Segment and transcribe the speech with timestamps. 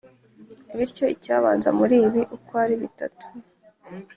[0.77, 3.25] Bityo icyabanza muri ibi uko ari bitatu